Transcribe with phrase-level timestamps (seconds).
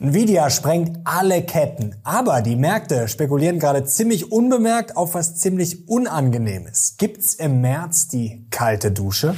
[0.00, 6.96] Nvidia sprengt alle Ketten, aber die Märkte spekulieren gerade ziemlich unbemerkt auf was ziemlich Unangenehmes.
[6.98, 9.36] Gibt's im März die kalte Dusche?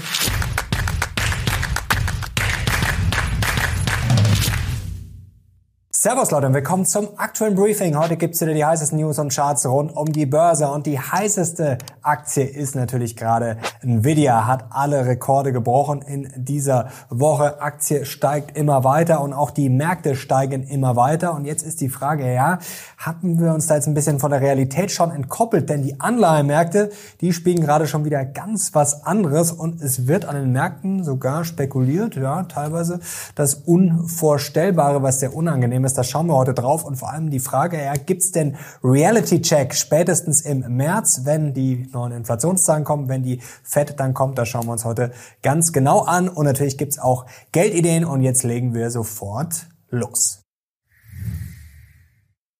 [6.06, 7.99] Servus Leute und willkommen zum aktuellen Briefing.
[7.99, 10.69] Heute gibt's wieder die heißesten News und Charts rund um die Börse.
[10.69, 17.60] Und die heißeste Aktie ist natürlich gerade Nvidia, hat alle Rekorde gebrochen in dieser Woche.
[17.60, 21.34] Aktie steigt immer weiter und auch die Märkte steigen immer weiter.
[21.34, 22.60] Und jetzt ist die Frage, ja,
[22.98, 26.91] hatten wir uns da jetzt ein bisschen von der Realität schon entkoppelt, denn die Anleihemärkte,
[27.20, 29.50] die spielen gerade schon wieder ganz was anderes.
[29.50, 33.00] Und es wird an den Märkten sogar spekuliert, ja, teilweise
[33.34, 37.41] das Unvorstellbare, was sehr unangenehm ist, da schauen wir heute drauf und vor allem die
[37.41, 43.22] Frage, ja, gibt's denn Reality Check spätestens im März, wenn die neuen Inflationszahlen kommen, wenn
[43.22, 46.98] die FED dann kommt, da schauen wir uns heute ganz genau an und natürlich gibt's
[46.98, 50.42] auch Geldideen und jetzt legen wir sofort los.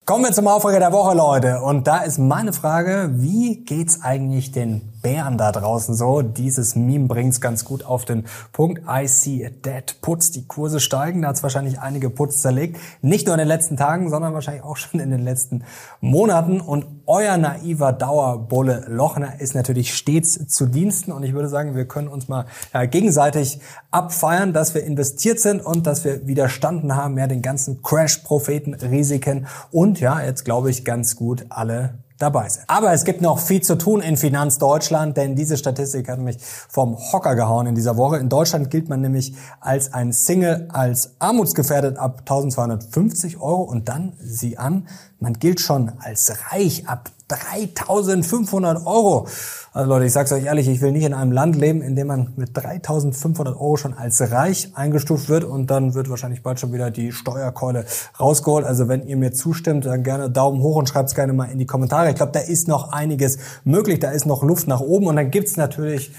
[0.04, 1.62] Kommen wir zum Aufreger der Woche, Leute.
[1.62, 6.21] Und da ist meine Frage, wie geht's eigentlich den Bären da draußen so.
[6.21, 8.82] Dieses Meme bringt's ganz gut auf den Punkt.
[8.90, 10.32] I see a dead Putz.
[10.32, 11.23] Die Kurse steigen.
[11.23, 12.80] Da hat's wahrscheinlich einige Putz zerlegt.
[13.02, 15.63] Nicht nur in den letzten Tagen, sondern wahrscheinlich auch schon in den letzten
[16.01, 16.60] Monaten.
[16.60, 21.13] Und euer naiver Dauerbulle Lochner ist natürlich stets zu Diensten.
[21.13, 23.60] Und ich würde sagen, wir können uns mal ja, gegenseitig
[23.93, 29.46] abfeiern, dass wir investiert sind und dass wir widerstanden haben, ja, den ganzen Crash-Propheten, Risiken
[29.70, 32.64] und ja, jetzt glaube ich ganz gut alle dabei sind.
[32.68, 36.96] Aber es gibt noch viel zu tun in Finanzdeutschland, denn diese Statistik hat mich vom
[36.96, 38.16] Hocker gehauen in dieser Woche.
[38.18, 44.14] In Deutschland gilt man nämlich als ein Single als armutsgefährdet ab 1250 Euro und dann
[44.18, 44.88] sieh an,
[45.20, 49.27] man gilt schon als reich ab 3500 Euro.
[49.73, 52.07] Also Leute, ich sag's euch ehrlich, ich will nicht in einem Land leben, in dem
[52.07, 56.73] man mit 3500 Euro schon als reich eingestuft wird und dann wird wahrscheinlich bald schon
[56.73, 57.85] wieder die Steuerkeule
[58.19, 58.65] rausgeholt.
[58.65, 61.66] Also wenn ihr mir zustimmt, dann gerne Daumen hoch und schreibt's gerne mal in die
[61.66, 62.10] Kommentare.
[62.10, 65.31] Ich glaube, da ist noch einiges möglich, da ist noch Luft nach oben und dann
[65.31, 66.12] gibt's natürlich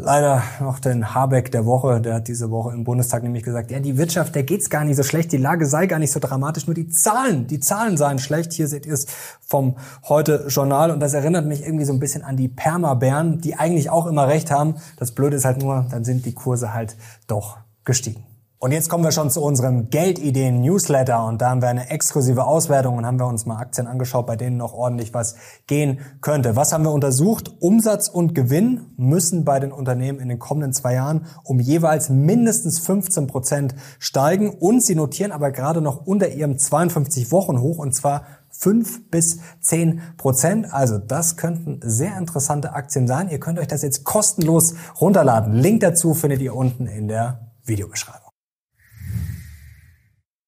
[0.00, 2.00] leider noch den Habeck der Woche.
[2.00, 4.96] Der hat diese Woche im Bundestag nämlich gesagt, ja, die Wirtschaft, der geht's gar nicht
[4.96, 8.18] so schlecht, die Lage sei gar nicht so dramatisch, nur die Zahlen, die Zahlen seien
[8.18, 8.52] schlecht.
[8.52, 9.06] Hier seht ihr es
[9.40, 9.76] vom
[10.08, 14.06] Heute-Journal und das erinnert mich irgendwie so ein bisschen an die Permabären, die eigentlich auch
[14.06, 14.76] immer recht haben.
[14.96, 16.96] Das Blöde ist halt nur, dann sind die Kurse halt
[17.26, 18.29] doch gestiegen.
[18.62, 22.98] Und jetzt kommen wir schon zu unserem Geldideen-Newsletter und da haben wir eine exklusive Auswertung
[22.98, 26.56] und haben wir uns mal Aktien angeschaut, bei denen noch ordentlich was gehen könnte.
[26.56, 27.54] Was haben wir untersucht?
[27.60, 32.80] Umsatz und Gewinn müssen bei den Unternehmen in den kommenden zwei Jahren um jeweils mindestens
[32.80, 37.94] 15 Prozent steigen und sie notieren aber gerade noch unter ihrem 52 Wochen hoch und
[37.94, 40.70] zwar 5 bis 10 Prozent.
[40.70, 43.30] Also das könnten sehr interessante Aktien sein.
[43.30, 45.54] Ihr könnt euch das jetzt kostenlos runterladen.
[45.54, 48.29] Link dazu findet ihr unten in der Videobeschreibung.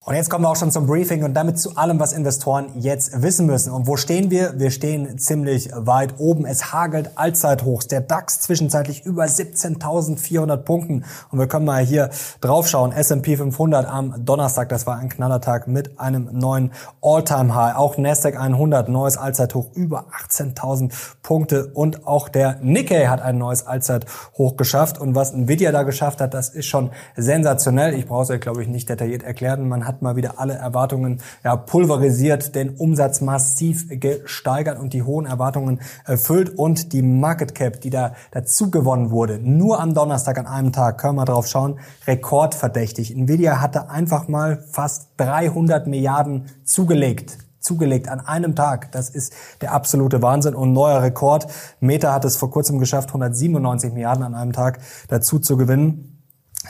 [0.05, 3.23] Und jetzt kommen wir auch schon zum Briefing und damit zu allem, was Investoren jetzt
[3.23, 3.73] wissen müssen.
[3.73, 4.59] Und wo stehen wir?
[4.59, 6.45] Wir stehen ziemlich weit oben.
[6.45, 7.87] Es hagelt Allzeithochs.
[7.87, 11.05] Der DAX zwischenzeitlich über 17.400 Punkten.
[11.31, 12.11] Und wir können mal hier
[12.41, 12.91] draufschauen.
[12.91, 17.77] S&P 500 am Donnerstag, das war ein Knallertag mit einem neuen All-Time-High.
[17.77, 20.91] Auch Nasdaq 100, neues Allzeithoch über 18.000
[21.23, 21.67] Punkte.
[21.75, 25.01] Und auch der Nikkei hat ein neues Allzeithoch geschafft.
[25.01, 27.95] Und was Nvidia da geschafft hat, das ist schon sensationell.
[27.95, 29.69] Ich brauche es euch, glaube ich, nicht detailliert erklären.
[29.69, 35.03] Man hat hat mal wieder alle Erwartungen ja, pulverisiert, den Umsatz massiv gesteigert und die
[35.03, 40.39] hohen Erwartungen erfüllt und die Market Cap, die da dazu gewonnen wurde, nur am Donnerstag
[40.39, 43.15] an einem Tag, können wir drauf schauen, rekordverdächtig.
[43.15, 48.91] Nvidia hatte einfach mal fast 300 Milliarden zugelegt zugelegt an einem Tag.
[48.91, 51.47] Das ist der absolute Wahnsinn und neuer Rekord.
[51.79, 56.12] Meta hat es vor kurzem geschafft, 197 Milliarden an einem Tag dazu zu gewinnen.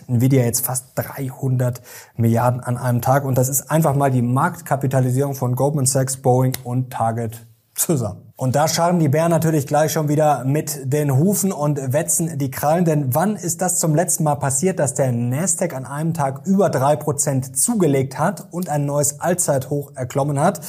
[0.07, 1.83] Nvidia jetzt fast 300
[2.17, 6.53] Milliarden an einem Tag und das ist einfach mal die Marktkapitalisierung von Goldman Sachs, Boeing
[6.65, 8.22] und Target zusammen.
[8.37, 12.51] Und da scharren die Bären natürlich gleich schon wieder mit den Hufen und wetzen die
[12.51, 12.85] Krallen.
[12.85, 16.71] Denn wann ist das zum letzten Mal passiert, dass der Nasdaq an einem Tag über
[16.71, 20.61] drei Prozent zugelegt hat und ein neues Allzeithoch erklommen hat?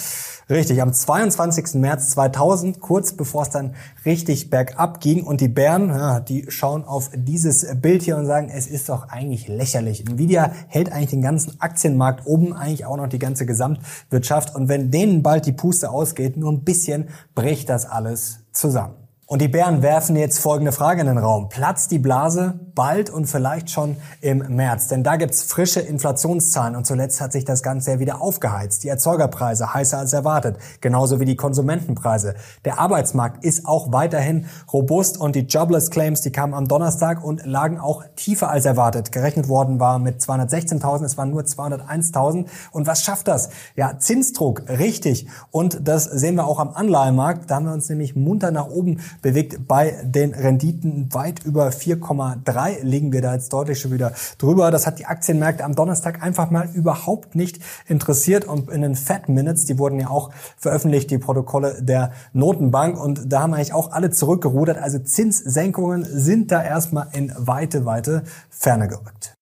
[0.50, 1.76] Richtig, am 22.
[1.76, 5.24] März 2000, kurz bevor es dann richtig bergab ging.
[5.24, 9.08] Und die Bären, ja, die schauen auf dieses Bild hier und sagen, es ist doch
[9.08, 10.06] eigentlich lächerlich.
[10.06, 14.54] Nvidia hält eigentlich den ganzen Aktienmarkt oben, eigentlich auch noch die ganze Gesamtwirtschaft.
[14.54, 18.96] Und wenn denen bald die Puste ausgeht, nur ein bisschen, bricht das alles zusammen.
[19.26, 21.50] Und die Bären werfen jetzt folgende Frage in den Raum.
[21.50, 24.88] Platzt die Blase bald und vielleicht schon im März.
[24.88, 28.84] Denn da gibt's frische Inflationszahlen und zuletzt hat sich das Ganze ja wieder aufgeheizt.
[28.84, 32.36] Die Erzeugerpreise heißer als erwartet, genauso wie die Konsumentenpreise.
[32.66, 37.46] Der Arbeitsmarkt ist auch weiterhin robust und die Jobless Claims, die kamen am Donnerstag und
[37.46, 39.12] lagen auch tiefer als erwartet.
[39.12, 42.46] Gerechnet worden war mit 216.000, es waren nur 201.000.
[42.72, 43.50] Und was schafft das?
[43.76, 45.28] Ja, Zinsdruck, richtig.
[45.52, 47.50] Und das sehen wir auch am Anleihenmarkt.
[47.50, 51.14] Da haben wir uns nämlich munter nach oben bewegt bei den Renditen.
[51.14, 54.72] Weit über 4,3 liegen wir da jetzt deutlich schon wieder drüber.
[54.72, 58.46] Das hat die Aktienmärkte am Donnerstag einfach mal überhaupt nicht interessiert.
[58.46, 63.00] Und in den Fed Minutes, die wurden ja auch veröffentlicht, die Protokolle der Notenbank.
[63.00, 64.78] Und da haben eigentlich auch alle zurückgerudert.
[64.78, 69.33] Also Zinssenkungen sind da erstmal in weite, weite Ferne gerückt.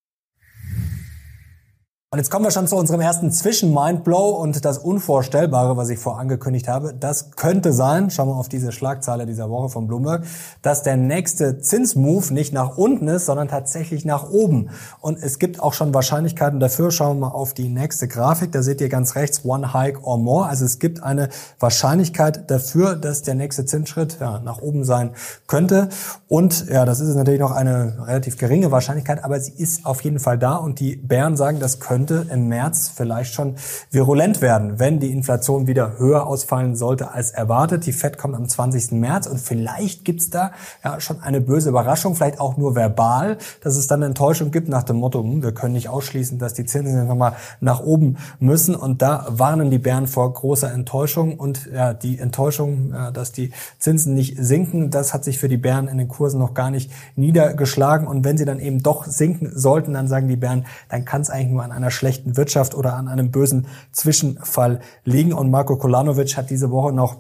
[2.13, 6.67] Und jetzt kommen wir schon zu unserem ersten Zwischen-Mindblow und das Unvorstellbare, was ich vorangekündigt
[6.67, 6.93] habe.
[6.93, 10.25] Das könnte sein, schauen wir auf diese Schlagzeile dieser Woche von Bloomberg,
[10.61, 14.71] dass der nächste Zinsmove nicht nach unten ist, sondern tatsächlich nach oben.
[14.99, 16.91] Und es gibt auch schon Wahrscheinlichkeiten dafür.
[16.91, 18.51] Schauen wir mal auf die nächste Grafik.
[18.51, 20.49] Da seht ihr ganz rechts One Hike or More.
[20.49, 21.29] Also es gibt eine
[21.61, 25.11] Wahrscheinlichkeit dafür, dass der nächste Zinsschritt ja, nach oben sein
[25.47, 25.87] könnte.
[26.27, 30.19] Und ja, das ist natürlich noch eine relativ geringe Wahrscheinlichkeit, aber sie ist auf jeden
[30.19, 30.57] Fall da.
[30.57, 33.55] Und die Bären sagen, das könnte könnte im März vielleicht schon
[33.91, 37.85] virulent werden, wenn die Inflation wieder höher ausfallen sollte als erwartet.
[37.85, 38.93] Die Fed kommt am 20.
[38.93, 40.51] März und vielleicht gibt's da
[40.83, 44.81] ja schon eine böse Überraschung, vielleicht auch nur verbal, dass es dann Enttäuschung gibt nach
[44.81, 48.73] dem Motto, hm, wir können nicht ausschließen, dass die Zinsen nochmal nach oben müssen.
[48.73, 54.15] Und da warnen die Bären vor großer Enttäuschung und ja, die Enttäuschung, dass die Zinsen
[54.15, 58.07] nicht sinken, das hat sich für die Bären in den Kursen noch gar nicht niedergeschlagen.
[58.07, 61.29] Und wenn sie dann eben doch sinken sollten, dann sagen die Bären, dann kann es
[61.29, 65.33] eigentlich nur an einer schlechten Wirtschaft oder an einem bösen Zwischenfall liegen.
[65.33, 67.17] Und Marco Kolanovic hat diese Woche noch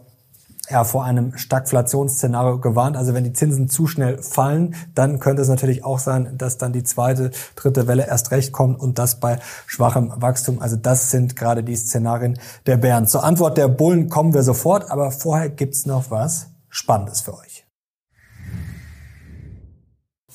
[0.71, 2.95] ja, vor einem Stagflationsszenario gewarnt.
[2.95, 6.71] Also wenn die Zinsen zu schnell fallen, dann könnte es natürlich auch sein, dass dann
[6.71, 10.61] die zweite, dritte Welle erst recht kommt und das bei schwachem Wachstum.
[10.61, 13.07] Also das sind gerade die Szenarien der Bären.
[13.07, 17.60] Zur Antwort der Bullen kommen wir sofort, aber vorher gibt's noch was Spannendes für euch.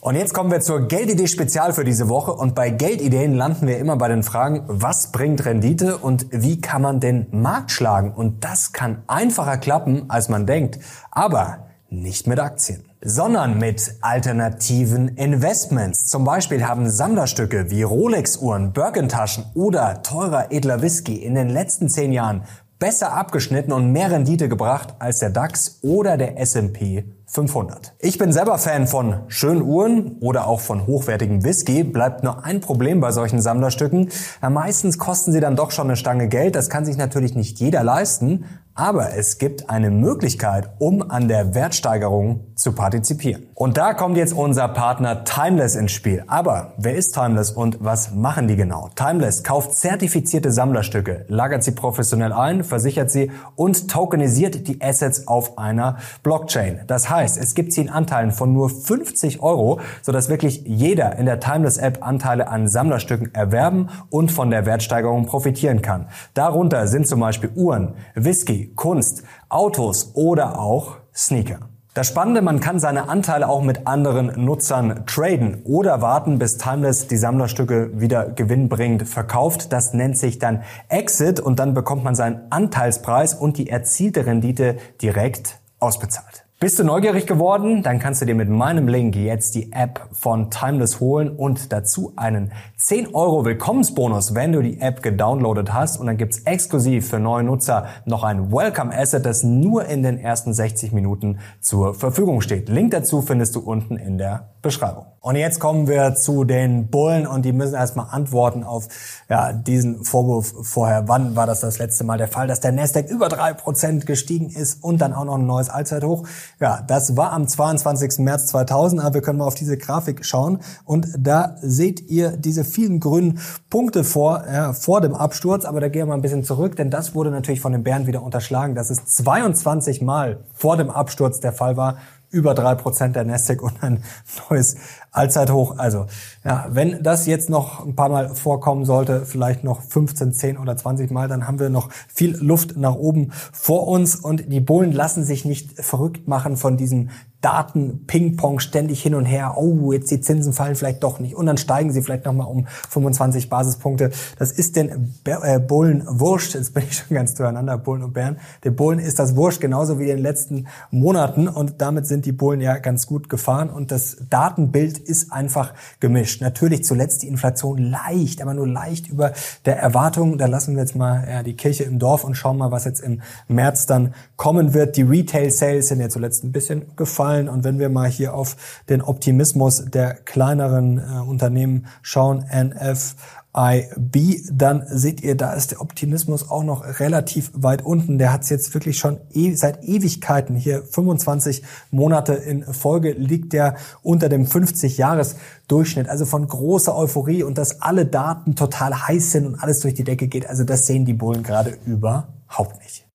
[0.07, 2.33] Und jetzt kommen wir zur Geldidee Spezial für diese Woche.
[2.33, 6.81] Und bei Geldideen landen wir immer bei den Fragen, was bringt Rendite und wie kann
[6.81, 8.13] man den Markt schlagen?
[8.13, 10.79] Und das kann einfacher klappen, als man denkt.
[11.11, 16.07] Aber nicht mit Aktien sondern mit alternativen Investments.
[16.07, 22.11] Zum Beispiel haben Sammlerstücke wie Rolex-Uhren, Birkentaschen oder teurer edler Whisky in den letzten zehn
[22.11, 22.43] Jahren
[22.81, 27.95] besser abgeschnitten und mehr Rendite gebracht als der DAX oder der S&P 500.
[27.99, 31.83] Ich bin selber Fan von schönen Uhren oder auch von hochwertigem Whisky.
[31.83, 34.11] Bleibt nur ein Problem bei solchen Sammlerstücken.
[34.41, 36.55] Ja, meistens kosten sie dann doch schon eine Stange Geld.
[36.55, 38.45] Das kann sich natürlich nicht jeder leisten.
[38.79, 43.47] Aber es gibt eine Möglichkeit, um an der Wertsteigerung zu partizipieren.
[43.55, 46.25] Und da kommt jetzt unser Partner Timeless ins Spiel.
[46.27, 48.91] Aber wer ist Timeless und was machen die genau?
[48.95, 55.57] Timeless kauft zertifizierte Sammlerstücke, lagert sie professionell ein, versichert sie und tokenisiert die Assets auf
[55.57, 56.83] einer Blockchain.
[56.87, 61.25] Das heißt, es gibt sie in Anteilen von nur 50 Euro, sodass wirklich jeder in
[61.25, 66.09] der Timeless App Anteile an Sammlerstücken erwerben und von der Wertsteigerung profitieren kann.
[66.35, 71.61] Darunter sind zum Beispiel Uhren, Whisky, Kunst, Autos oder auch Sneaker.
[71.97, 77.07] Das Spannende, man kann seine Anteile auch mit anderen Nutzern traden oder warten, bis Timeless
[77.07, 79.73] die Sammlerstücke wieder gewinnbringend verkauft.
[79.73, 84.77] Das nennt sich dann Exit und dann bekommt man seinen Anteilspreis und die erzielte Rendite
[85.01, 86.46] direkt ausbezahlt.
[86.59, 87.83] Bist du neugierig geworden?
[87.83, 92.15] Dann kannst du dir mit meinem Link jetzt die App von Timeless holen und dazu
[92.17, 96.01] einen 10 Euro Willkommensbonus, wenn du die App gedownloadet hast.
[96.01, 100.17] Und dann gibt's exklusiv für neue Nutzer noch ein Welcome Asset, das nur in den
[100.17, 102.71] ersten 60 Minuten zur Verfügung steht.
[102.71, 105.07] Link dazu findest du unten in der Beschreibung.
[105.21, 108.89] Und jetzt kommen wir zu den Bullen und die müssen erstmal antworten auf
[109.29, 111.09] ja, diesen Vorwurf vorher.
[111.09, 114.51] Wann war das das letzte Mal der Fall, dass der Nasdaq über drei Prozent gestiegen
[114.51, 116.27] ist und dann auch noch ein neues Allzeithoch?
[116.61, 118.19] Ja, das war am 22.
[118.19, 119.01] März 2000.
[119.03, 123.41] Aber wir können mal auf diese Grafik schauen und da seht ihr diese vielen grünen
[123.71, 125.65] Punkte vor, ja, vor dem Absturz.
[125.65, 128.07] Aber da gehen wir mal ein bisschen zurück, denn das wurde natürlich von den Bären
[128.07, 131.99] wieder unterschlagen, dass es 22 Mal vor dem Absturz der Fall war
[132.31, 134.03] über drei Prozent der Nasdaq und ein
[134.51, 134.77] neues
[135.11, 135.79] Allzeithoch.
[135.79, 136.07] Also,
[136.45, 140.77] ja, wenn das jetzt noch ein paar Mal vorkommen sollte, vielleicht noch 15, 10 oder
[140.77, 144.93] 20 Mal, dann haben wir noch viel Luft nach oben vor uns und die Bullen
[144.93, 147.11] lassen sich nicht verrückt machen von diesem
[147.47, 149.55] Daten-Ping-Pong ständig hin und her.
[149.57, 151.37] Oh, jetzt die Zinsen fallen vielleicht doch nicht.
[151.37, 154.11] Und dann steigen sie vielleicht nochmal um 25 Basispunkte.
[154.37, 156.55] Das ist den äh, Bullen wurscht.
[156.55, 158.39] Jetzt bin ich schon ganz durcheinander, Bullen und Bären.
[158.65, 161.47] Den Bullen ist das wurscht, genauso wie in den letzten Monaten.
[161.47, 163.71] Und damit sind die Bullen ja ganz gut gefahren.
[163.71, 166.41] Und das Datenbild ist einfach gemischt.
[166.41, 169.35] Natürlich zuletzt die Inflation leicht, aber nur leicht über
[169.67, 170.37] der Erwartung.
[170.37, 172.99] Da lassen wir jetzt mal ja, die Kirche im Dorf und schauen mal, was jetzt
[172.99, 174.97] im März dann kommen wird.
[174.97, 177.36] Die Retail Sales sind ja zuletzt ein bisschen gefallen.
[177.45, 178.57] Und wenn wir mal hier auf
[178.89, 183.15] den Optimismus der kleineren äh, Unternehmen schauen, NF,
[183.57, 188.19] IB, dann seht ihr, da ist der Optimismus auch noch relativ weit unten.
[188.19, 193.55] Der hat es jetzt wirklich schon e seit Ewigkeiten hier 25 Monate in Folge liegt
[193.55, 196.09] der unter dem 50-Jahres-Durchschnitt.
[196.09, 200.05] Also von großer Euphorie und dass alle Daten total heiß sind und alles durch die
[200.05, 200.47] Decke geht.
[200.47, 203.06] Also das sehen die Bullen gerade überhaupt nicht.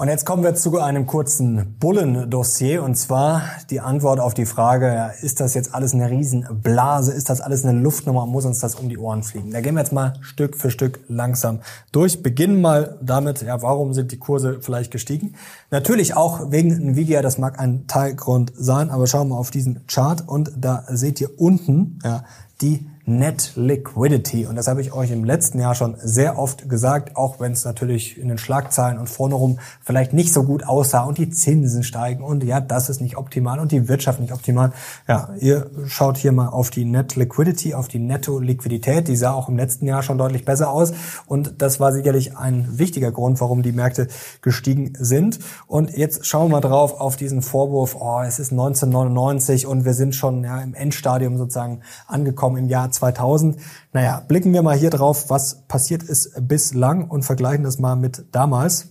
[0.00, 5.12] Und jetzt kommen wir zu einem kurzen Bullendossier und zwar die Antwort auf die Frage,
[5.20, 8.88] ist das jetzt alles eine Riesenblase, ist das alles eine Luftnummer, muss uns das um
[8.88, 9.50] die Ohren fliegen?
[9.50, 11.60] Da gehen wir jetzt mal Stück für Stück langsam
[11.92, 12.22] durch.
[12.22, 15.34] Beginnen mal damit, ja, warum sind die Kurse vielleicht gestiegen?
[15.70, 20.26] Natürlich auch wegen Nvidia, das mag ein Teilgrund sein, aber schauen wir auf diesen Chart
[20.26, 22.24] und da seht ihr unten, ja,
[22.62, 24.46] die Net Liquidity.
[24.46, 27.64] Und das habe ich euch im letzten Jahr schon sehr oft gesagt, auch wenn es
[27.64, 31.82] natürlich in den Schlagzeilen und vorne rum vielleicht nicht so gut aussah und die Zinsen
[31.82, 34.72] steigen und ja, das ist nicht optimal und die Wirtschaft nicht optimal.
[35.08, 39.08] Ja, ihr schaut hier mal auf die Net Liquidity, auf die Netto-Liquidität.
[39.08, 40.92] Die sah auch im letzten Jahr schon deutlich besser aus
[41.26, 44.08] und das war sicherlich ein wichtiger Grund, warum die Märkte
[44.42, 45.38] gestiegen sind.
[45.66, 49.94] Und jetzt schauen wir mal drauf auf diesen Vorwurf, oh, es ist 1999 und wir
[49.94, 53.56] sind schon ja, im Endstadium sozusagen angekommen im Jahr 2000.
[53.92, 58.24] Naja, blicken wir mal hier drauf, was passiert ist bislang und vergleichen das mal mit
[58.32, 58.88] damals.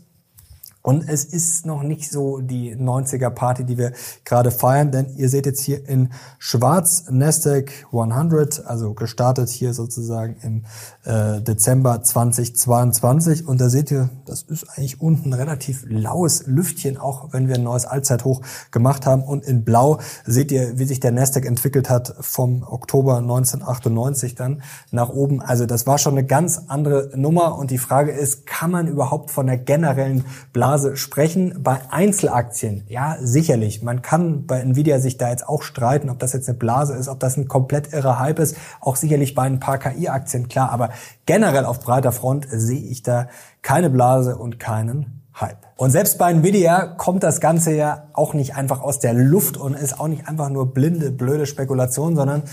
[0.82, 3.92] Und es ist noch nicht so die 90er Party, die wir
[4.24, 10.38] gerade feiern, denn ihr seht jetzt hier in Schwarz Nasdaq 100, also gestartet hier sozusagen
[10.42, 10.64] im
[11.04, 17.34] äh, Dezember 2022 und da seht ihr, das ist eigentlich unten relativ laues Lüftchen, auch
[17.34, 19.24] wenn wir ein neues Allzeithoch gemacht haben.
[19.24, 24.62] Und in Blau seht ihr, wie sich der Nasdaq entwickelt hat vom Oktober 1998 dann
[24.92, 25.42] nach oben.
[25.42, 27.58] Also das war schon eine ganz andere Nummer.
[27.58, 31.64] Und die Frage ist, kann man überhaupt von der generellen Blase Phase sprechen.
[31.64, 33.82] Bei Einzelaktien, ja, sicherlich.
[33.82, 37.08] Man kann bei Nvidia sich da jetzt auch streiten, ob das jetzt eine Blase ist,
[37.08, 38.56] ob das ein komplett irrer Hype ist.
[38.80, 40.70] Auch sicherlich bei ein paar KI-Aktien, klar.
[40.70, 40.92] Aber
[41.26, 43.30] generell auf breiter Front sehe ich da
[43.64, 45.69] keine Blase und keinen Hype.
[45.80, 49.76] Und selbst bei Nvidia kommt das Ganze ja auch nicht einfach aus der Luft und
[49.76, 52.44] ist auch nicht einfach nur blinde, blöde Spekulation, sondern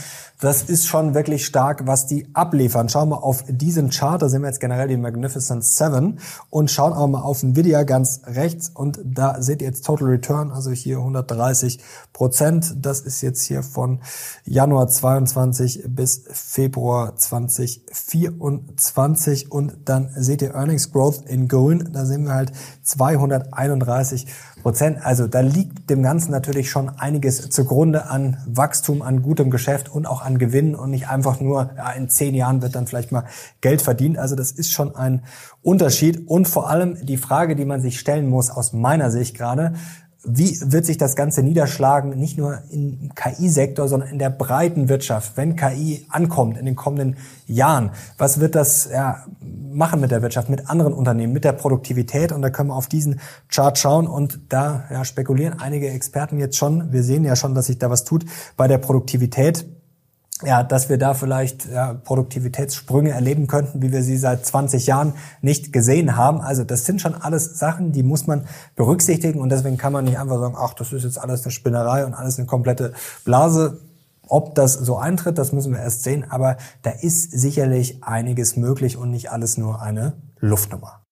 [0.41, 2.89] das ist schon wirklich stark, was die abliefern.
[2.89, 6.93] Schauen wir auf diesen Chart, da sehen wir jetzt generell die Magnificent Seven und schauen
[6.93, 10.99] aber mal auf Nvidia ganz rechts und da seht ihr jetzt Total Return, also hier
[10.99, 11.81] 130
[12.13, 12.77] Prozent.
[12.81, 14.03] Das ist jetzt hier von
[14.45, 22.23] Januar 22 bis Februar 2024 und dann seht ihr Earnings Growth in Grün, da sehen
[22.25, 22.53] wir halt
[22.87, 24.27] 231
[24.63, 25.05] Prozent.
[25.05, 30.07] Also da liegt dem Ganzen natürlich schon einiges zugrunde an Wachstum, an gutem Geschäft und
[30.07, 33.25] auch an Gewinnen und nicht einfach nur, ja, in zehn Jahren wird dann vielleicht mal
[33.61, 34.19] Geld verdient.
[34.19, 35.23] Also das ist schon ein
[35.63, 39.75] Unterschied und vor allem die Frage, die man sich stellen muss aus meiner Sicht gerade,
[40.27, 45.37] wie wird sich das Ganze niederschlagen, nicht nur im KI-Sektor, sondern in der breiten Wirtschaft,
[45.37, 47.17] wenn KI ankommt in den kommenden
[47.47, 47.91] Jahren?
[48.19, 52.33] Was wird das ja, machen mit der Wirtschaft, mit anderen Unternehmen, mit der Produktivität?
[52.33, 56.57] Und da können wir auf diesen Chart schauen und da ja, spekulieren einige Experten jetzt
[56.57, 56.93] schon.
[56.93, 58.25] Wir sehen ja schon, dass sich da was tut
[58.57, 59.65] bei der Produktivität
[60.43, 65.15] ja, dass wir da vielleicht ja, Produktivitätssprünge erleben könnten, wie wir sie seit 20 Jahren
[65.41, 66.41] nicht gesehen haben.
[66.41, 70.19] Also das sind schon alles Sachen, die muss man berücksichtigen und deswegen kann man nicht
[70.19, 72.93] einfach sagen, ach, das ist jetzt alles eine Spinnerei und alles eine komplette
[73.25, 73.81] Blase.
[74.29, 78.97] Ob das so eintritt, das müssen wir erst sehen, aber da ist sicherlich einiges möglich
[78.97, 81.05] und nicht alles nur eine Luftnummer.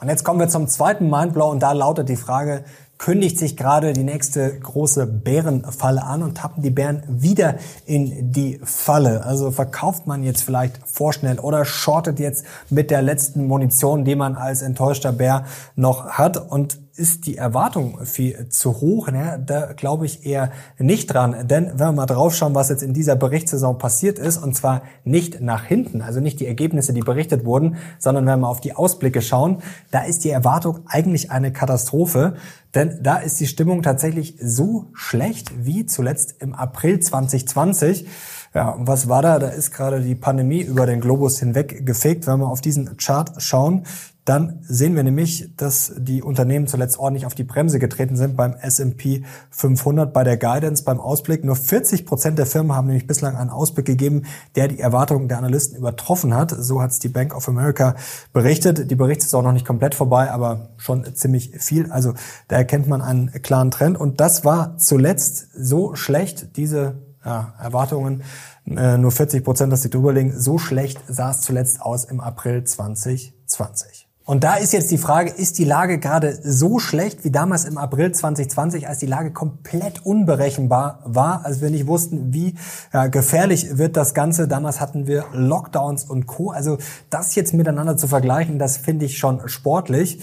[0.00, 2.64] Und jetzt kommen wir zum zweiten Mindblow und da lautet die Frage,
[3.00, 7.54] kündigt sich gerade die nächste große Bärenfalle an und tappen die Bären wieder
[7.86, 9.24] in die Falle.
[9.24, 14.36] Also verkauft man jetzt vielleicht vorschnell oder shortet jetzt mit der letzten Munition, die man
[14.36, 19.10] als enttäuschter Bär noch hat und ist die Erwartung viel zu hoch?
[19.10, 19.42] Ne?
[19.44, 21.48] Da glaube ich eher nicht dran.
[21.48, 25.40] Denn wenn wir mal draufschauen, was jetzt in dieser Berichtssaison passiert ist, und zwar nicht
[25.40, 29.22] nach hinten, also nicht die Ergebnisse, die berichtet wurden, sondern wenn wir auf die Ausblicke
[29.22, 29.58] schauen,
[29.90, 32.34] da ist die Erwartung eigentlich eine Katastrophe.
[32.74, 38.06] Denn da ist die Stimmung tatsächlich so schlecht wie zuletzt im April 2020.
[38.52, 39.38] Ja, und was war da?
[39.38, 42.26] Da ist gerade die Pandemie über den Globus hinweg gefegt.
[42.26, 43.84] Wenn wir auf diesen Chart schauen,
[44.24, 48.52] dann sehen wir nämlich, dass die Unternehmen zuletzt ordentlich auf die Bremse getreten sind beim
[48.52, 51.44] S&P 500, bei der Guidance, beim Ausblick.
[51.44, 54.24] Nur 40 Prozent der Firmen haben nämlich bislang einen Ausblick gegeben,
[54.56, 56.50] der die Erwartungen der Analysten übertroffen hat.
[56.50, 57.96] So hat es die Bank of America
[58.32, 58.90] berichtet.
[58.90, 61.90] Die Berichte ist auch noch nicht komplett vorbei, aber schon ziemlich viel.
[61.90, 62.12] Also
[62.48, 63.98] da erkennt man einen klaren Trend.
[63.98, 68.22] Und das war zuletzt so schlecht, diese ja, Erwartungen,
[68.66, 70.38] äh, nur 40 Prozent, dass sie drüber liegen.
[70.38, 74.09] So schlecht sah es zuletzt aus im April 2020.
[74.30, 77.76] Und da ist jetzt die Frage, ist die Lage gerade so schlecht wie damals im
[77.76, 82.54] April 2020, als die Lage komplett unberechenbar war, als wir nicht wussten, wie
[82.92, 84.46] ja, gefährlich wird das Ganze.
[84.46, 86.52] Damals hatten wir Lockdowns und Co.
[86.52, 86.78] Also
[87.10, 90.22] das jetzt miteinander zu vergleichen, das finde ich schon sportlich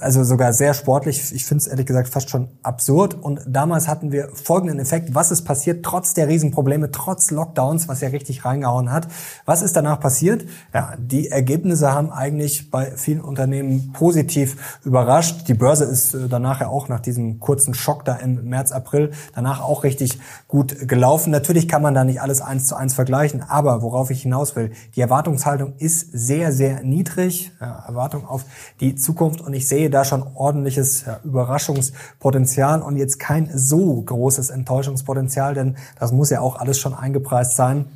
[0.00, 1.32] also sogar sehr sportlich.
[1.32, 3.14] Ich finde es ehrlich gesagt fast schon absurd.
[3.14, 5.14] Und damals hatten wir folgenden Effekt.
[5.14, 9.08] Was ist passiert trotz der Riesenprobleme, trotz Lockdowns, was ja richtig reingehauen hat?
[9.44, 10.44] Was ist danach passiert?
[10.72, 15.48] Ja, die Ergebnisse haben eigentlich bei vielen Unternehmen positiv überrascht.
[15.48, 19.10] Die Börse ist äh, danach ja auch nach diesem kurzen Schock da im März, April
[19.34, 20.18] danach auch richtig
[20.48, 21.30] gut gelaufen.
[21.30, 24.72] Natürlich kann man da nicht alles eins zu eins vergleichen, aber worauf ich hinaus will,
[24.94, 27.52] die Erwartungshaltung ist sehr, sehr niedrig.
[27.60, 28.44] Ja, Erwartung auf
[28.80, 34.50] die Zukunft und ich sehe da schon ordentliches ja, Überraschungspotenzial und jetzt kein so großes
[34.50, 37.86] Enttäuschungspotenzial, denn das muss ja auch alles schon eingepreist sein.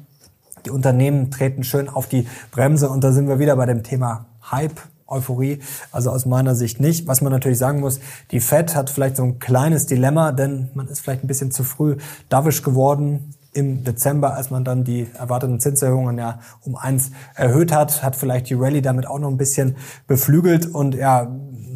[0.66, 4.26] Die Unternehmen treten schön auf die Bremse und da sind wir wieder bei dem Thema
[4.50, 4.80] Hype.
[5.10, 5.60] Euphorie,
[5.92, 7.06] also aus meiner Sicht nicht.
[7.06, 8.00] Was man natürlich sagen muss,
[8.30, 11.64] die Fed hat vielleicht so ein kleines Dilemma, denn man ist vielleicht ein bisschen zu
[11.64, 11.96] früh
[12.28, 18.02] dovish geworden im Dezember, als man dann die erwarteten Zinserhöhungen ja um eins erhöht hat,
[18.02, 19.76] hat vielleicht die Rallye damit auch noch ein bisschen
[20.06, 21.28] beflügelt und ja,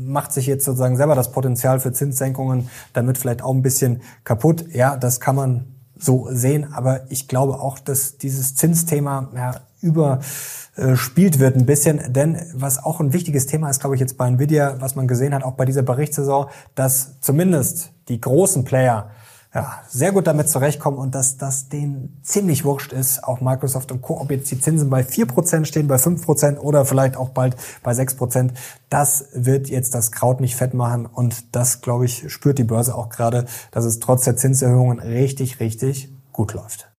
[0.04, 4.66] macht sich jetzt sozusagen selber das Potenzial für Zinssenkungen damit vielleicht auch ein bisschen kaputt.
[4.72, 11.38] Ja, das kann man so sehen, aber ich glaube auch, dass dieses Zinsthema ja, überspielt
[11.38, 14.76] wird ein bisschen, denn was auch ein wichtiges Thema ist, glaube ich, jetzt bei Nvidia,
[14.80, 19.10] was man gesehen hat, auch bei dieser Berichtssaison, dass zumindest die großen Player
[19.54, 24.02] ja, sehr gut damit zurechtkommen und dass das denen ziemlich wurscht ist, auch Microsoft und
[24.02, 27.92] Co., ob jetzt die Zinsen bei 4% stehen, bei 5% oder vielleicht auch bald bei
[27.92, 28.50] 6%,
[28.90, 32.96] das wird jetzt das Kraut nicht fett machen und das, glaube ich, spürt die Börse
[32.96, 36.93] auch gerade, dass es trotz der Zinserhöhungen richtig, richtig gut läuft.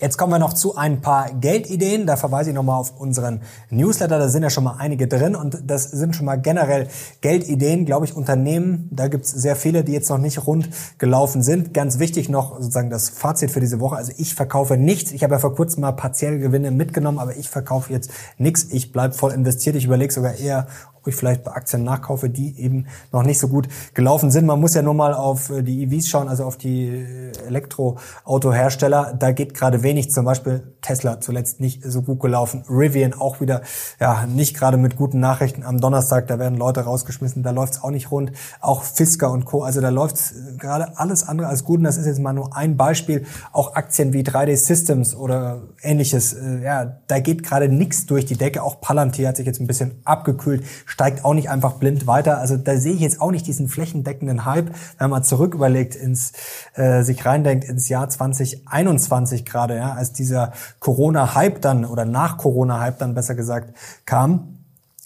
[0.00, 2.06] Jetzt kommen wir noch zu ein paar Geldideen.
[2.06, 4.18] Da verweise ich nochmal auf unseren Newsletter.
[4.18, 6.88] Da sind ja schon mal einige drin und das sind schon mal generell
[7.20, 8.88] Geldideen, glaube ich, Unternehmen.
[8.90, 11.72] Da gibt es sehr viele, die jetzt noch nicht rund gelaufen sind.
[11.74, 13.96] Ganz wichtig noch sozusagen das Fazit für diese Woche.
[13.96, 15.12] Also ich verkaufe nichts.
[15.12, 18.64] Ich habe ja vor kurzem mal partielle Gewinne mitgenommen, aber ich verkaufe jetzt nichts.
[18.70, 19.76] Ich bleibe voll investiert.
[19.76, 20.66] Ich überlege sogar eher,
[21.04, 24.46] wo ich vielleicht bei Aktien nachkaufe, die eben noch nicht so gut gelaufen sind.
[24.46, 29.14] Man muss ja nur mal auf äh, die EVs schauen, also auf die äh, Elektroautohersteller.
[29.18, 30.10] Da geht gerade wenig.
[30.10, 32.64] Zum Beispiel Tesla zuletzt nicht so gut gelaufen.
[32.68, 33.62] Rivian auch wieder
[34.00, 36.26] ja nicht gerade mit guten Nachrichten am Donnerstag.
[36.26, 37.42] Da werden Leute rausgeschmissen.
[37.42, 38.32] Da läuft's auch nicht rund.
[38.60, 39.62] Auch Fisker und Co.
[39.62, 41.78] Also da läuft's äh, gerade alles andere als gut.
[41.78, 43.26] Und das ist jetzt mal nur ein Beispiel.
[43.52, 46.36] Auch Aktien wie 3D Systems oder ähnliches.
[46.62, 48.62] Ja, da geht gerade nichts durch die Decke.
[48.62, 50.64] Auch Palantir hat sich jetzt ein bisschen abgekühlt
[50.94, 52.38] steigt auch nicht einfach blind weiter.
[52.38, 56.32] Also da sehe ich jetzt auch nicht diesen flächendeckenden Hype, wenn man zurück überlegt, ins,
[56.74, 63.00] äh, sich reindenkt ins Jahr 2021 gerade, ja, als dieser Corona-Hype dann oder nach Corona-Hype
[63.00, 63.74] dann besser gesagt
[64.06, 64.63] kam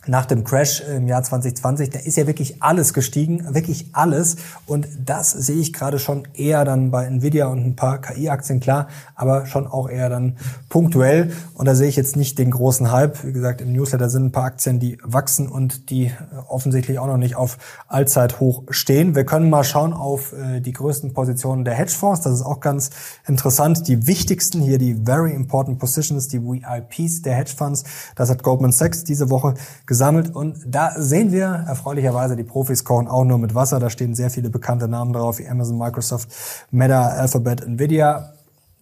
[0.09, 4.37] nach dem Crash im Jahr 2020, da ist ja wirklich alles gestiegen, wirklich alles.
[4.67, 8.89] Und das sehe ich gerade schon eher dann bei Nvidia und ein paar KI-Aktien, klar,
[9.15, 10.37] aber schon auch eher dann
[10.69, 11.33] punktuell.
[11.55, 13.25] Und da sehe ich jetzt nicht den großen Hype.
[13.25, 16.13] Wie gesagt, im Newsletter sind ein paar Aktien, die wachsen und die äh,
[16.49, 19.15] offensichtlich auch noch nicht auf Allzeithoch stehen.
[19.15, 22.23] Wir können mal schauen auf äh, die größten Positionen der Hedgefonds.
[22.23, 22.91] Das ist auch ganz
[23.27, 23.87] interessant.
[23.89, 27.85] Die wichtigsten hier, die Very Important Positions, die VIPs der Hedgefonds.
[28.17, 32.85] Das hat Goldman Sachs diese Woche gesagt gesammelt und da sehen wir erfreulicherweise, die Profis
[32.85, 33.81] kochen auch nur mit Wasser.
[33.81, 36.29] Da stehen sehr viele bekannte Namen drauf, wie Amazon, Microsoft,
[36.71, 38.33] Meta, Alphabet, Nvidia.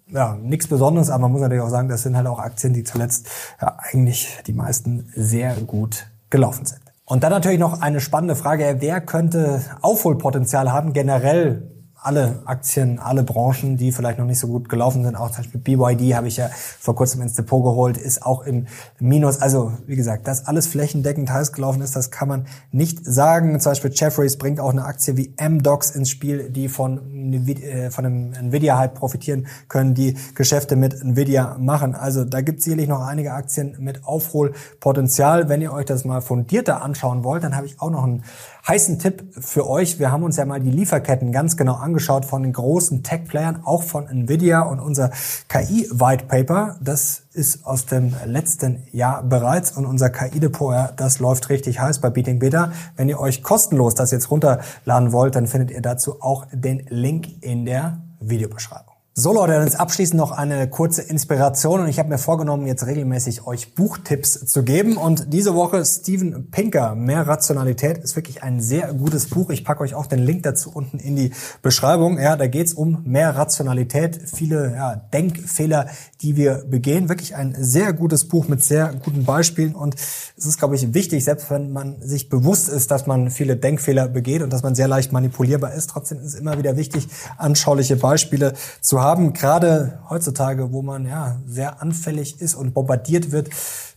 [0.08, 2.84] Ja, nichts Besonderes, aber man muss natürlich auch sagen, das sind halt auch Aktien, die
[2.84, 3.28] zuletzt
[3.60, 6.80] ja, eigentlich die meisten sehr gut gelaufen sind.
[7.06, 13.22] Und dann natürlich noch eine spannende Frage, wer könnte Aufholpotenzial haben generell alle Aktien, alle
[13.22, 16.36] Branchen, die vielleicht noch nicht so gut gelaufen sind, auch zum Beispiel BYD habe ich
[16.36, 18.66] ja vor kurzem ins Depot geholt, ist auch im
[19.00, 19.40] Minus.
[19.40, 23.58] Also wie gesagt, dass alles flächendeckend heiß gelaufen ist, das kann man nicht sagen.
[23.58, 28.06] Zum Beispiel Jeffries bringt auch eine Aktie wie MDox ins Spiel, die von, äh, von
[28.06, 31.94] einem Nvidia-Hype profitieren können, die Geschäfte mit Nvidia machen.
[31.94, 35.48] Also da gibt es sicherlich noch einige Aktien mit Aufholpotenzial.
[35.48, 38.22] Wenn ihr euch das mal fundierter anschauen wollt, dann habe ich auch noch einen
[38.66, 39.98] heißen Tipp für euch.
[39.98, 43.82] Wir haben uns ja mal die Lieferketten ganz genau angeschaut von den großen Tech-Playern, auch
[43.82, 45.10] von Nvidia und unser
[45.48, 51.80] KI-White Paper, das ist aus dem letzten Jahr bereits und unser KI-Depot, das läuft richtig
[51.80, 52.72] heiß bei Beating Beta.
[52.96, 57.42] Wenn ihr euch kostenlos das jetzt runterladen wollt, dann findet ihr dazu auch den Link
[57.42, 58.95] in der Videobeschreibung.
[59.18, 62.84] So Leute, dann ist abschließend noch eine kurze Inspiration und ich habe mir vorgenommen, jetzt
[62.84, 68.60] regelmäßig euch Buchtipps zu geben und diese Woche Steven Pinker, Mehr Rationalität, ist wirklich ein
[68.60, 69.48] sehr gutes Buch.
[69.48, 72.18] Ich packe euch auch den Link dazu unten in die Beschreibung.
[72.18, 75.86] Ja, da geht's um mehr Rationalität, viele ja, Denkfehler,
[76.20, 77.08] die wir begehen.
[77.08, 81.24] Wirklich ein sehr gutes Buch mit sehr guten Beispielen und es ist, glaube ich, wichtig,
[81.24, 84.88] selbst wenn man sich bewusst ist, dass man viele Denkfehler begeht und dass man sehr
[84.88, 88.52] leicht manipulierbar ist, trotzdem ist es immer wieder wichtig, anschauliche Beispiele
[88.82, 93.50] zu haben haben, gerade heutzutage, wo man ja sehr anfällig ist und bombardiert wird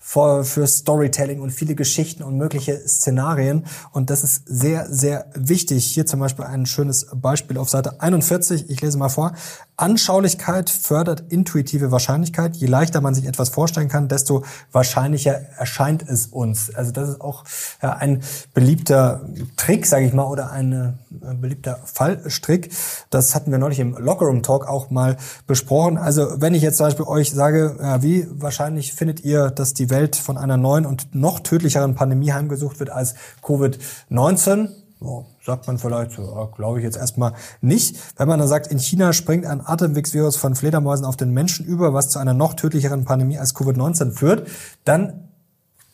[0.09, 3.67] für, für Storytelling und viele Geschichten und mögliche Szenarien.
[3.91, 5.85] Und das ist sehr, sehr wichtig.
[5.85, 8.71] Hier zum Beispiel ein schönes Beispiel auf Seite 41.
[8.71, 9.33] Ich lese mal vor.
[9.77, 12.55] Anschaulichkeit fördert intuitive Wahrscheinlichkeit.
[12.57, 16.73] Je leichter man sich etwas vorstellen kann, desto wahrscheinlicher erscheint es uns.
[16.73, 17.45] Also das ist auch
[17.81, 18.21] ja, ein
[18.53, 19.21] beliebter
[19.57, 22.71] Trick, sage ich mal, oder ein, ein beliebter Fallstrick.
[23.11, 25.17] Das hatten wir neulich im Lockerroom Talk auch mal
[25.47, 25.97] besprochen.
[25.97, 29.89] Also wenn ich jetzt zum Beispiel euch sage, ja, wie wahrscheinlich findet ihr, dass die
[29.89, 34.69] Welt von einer neuen und noch tödlicheren Pandemie heimgesucht wird als Covid-19?
[35.01, 37.97] Oh, sagt man vielleicht, so, glaube ich jetzt erstmal nicht.
[38.17, 41.93] Wenn man dann sagt, in China springt ein Atemwegsvirus von Fledermäusen auf den Menschen über,
[41.93, 44.47] was zu einer noch tödlicheren Pandemie als Covid-19 führt,
[44.83, 45.28] dann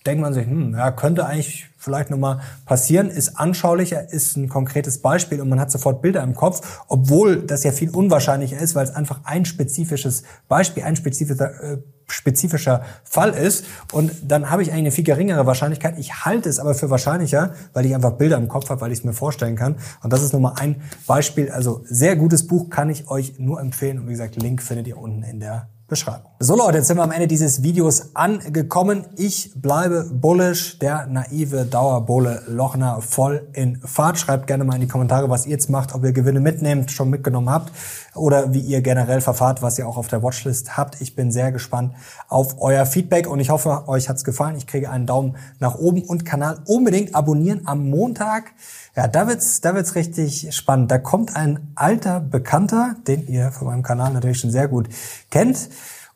[0.06, 5.02] denkt man sich, hm, ja, könnte eigentlich vielleicht nochmal passieren, ist anschaulicher, ist ein konkretes
[5.02, 8.86] Beispiel und man hat sofort Bilder im Kopf, obwohl das ja viel unwahrscheinlicher ist, weil
[8.86, 14.70] es einfach ein spezifisches Beispiel, ein spezifischer, äh, spezifischer Fall ist und dann habe ich
[14.70, 15.98] eigentlich eine viel geringere Wahrscheinlichkeit.
[15.98, 19.00] Ich halte es aber für wahrscheinlicher, weil ich einfach Bilder im Kopf habe, weil ich
[19.00, 21.50] es mir vorstellen kann und das ist nochmal ein Beispiel.
[21.52, 24.98] Also sehr gutes Buch, kann ich euch nur empfehlen und wie gesagt, Link findet ihr
[24.98, 26.32] unten in der Beschreibung.
[26.40, 29.06] So Leute, jetzt sind wir am Ende dieses Videos angekommen.
[29.18, 34.18] Ich bleibe bullish, der naive Dauerbulle Lochner voll in Fahrt.
[34.18, 37.12] Schreibt gerne mal in die Kommentare, was ihr jetzt macht, ob ihr Gewinne mitnehmt, schon
[37.12, 37.72] mitgenommen habt
[38.16, 41.02] oder wie ihr generell verfahrt, was ihr auch auf der Watchlist habt.
[41.02, 41.94] Ich bin sehr gespannt
[42.30, 44.56] auf euer Feedback und ich hoffe, euch hat's gefallen.
[44.56, 48.54] Ich kriege einen Daumen nach oben und Kanal unbedingt abonnieren am Montag.
[48.96, 50.90] Ja, da wird's, da wird's richtig spannend.
[50.90, 54.88] Da kommt ein alter Bekannter, den ihr von meinem Kanal natürlich schon sehr gut
[55.30, 55.70] kennt.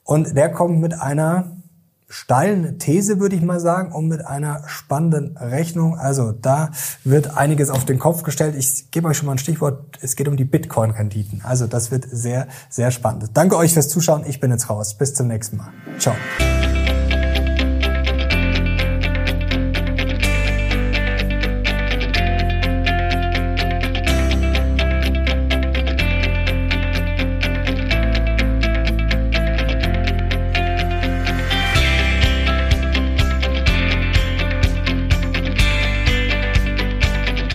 [0.03, 1.57] Und der kommt mit einer
[2.09, 5.97] steilen These, würde ich mal sagen, und mit einer spannenden Rechnung.
[5.97, 6.71] Also da
[7.03, 8.55] wird einiges auf den Kopf gestellt.
[8.57, 9.99] Ich gebe euch schon mal ein Stichwort.
[10.01, 11.41] Es geht um die Bitcoin-Renditen.
[11.43, 13.31] Also das wird sehr, sehr spannend.
[13.35, 14.23] Danke euch fürs Zuschauen.
[14.27, 14.97] Ich bin jetzt raus.
[14.97, 15.69] Bis zum nächsten Mal.
[15.99, 16.15] Ciao.